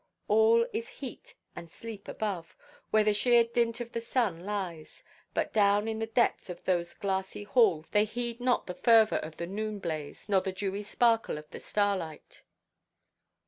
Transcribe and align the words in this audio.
All 0.27 0.65
is 0.73 0.87
heat 0.87 1.35
and 1.55 1.69
sleep 1.69 2.07
above, 2.07 2.55
where 2.89 3.03
the 3.03 3.13
sheer 3.13 3.43
dint 3.43 3.79
of 3.79 3.91
the 3.91 4.01
sun 4.01 4.39
lies; 4.39 5.03
but 5.35 5.53
down 5.53 5.87
in 5.87 5.99
the 5.99 6.07
depth 6.07 6.49
of 6.49 6.63
those 6.63 6.95
glassy 6.95 7.43
halls 7.43 7.89
they 7.91 8.05
heed 8.05 8.39
not 8.39 8.65
the 8.65 8.73
fervour 8.73 9.19
of 9.19 9.37
the 9.37 9.45
noon–blaze, 9.45 10.27
nor 10.27 10.41
the 10.41 10.53
dewy 10.53 10.81
sparkle 10.81 11.37
of 11.37 11.45
starlight. 11.63 12.41